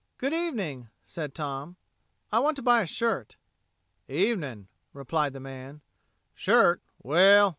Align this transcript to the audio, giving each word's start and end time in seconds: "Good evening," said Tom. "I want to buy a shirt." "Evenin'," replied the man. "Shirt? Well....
"Good 0.17 0.33
evening," 0.33 0.89
said 1.05 1.35
Tom. 1.35 1.75
"I 2.31 2.39
want 2.39 2.55
to 2.55 2.63
buy 2.63 2.81
a 2.81 2.87
shirt." 2.87 3.35
"Evenin'," 4.07 4.65
replied 4.93 5.33
the 5.33 5.39
man. 5.39 5.81
"Shirt? 6.33 6.81
Well.... 7.03 7.49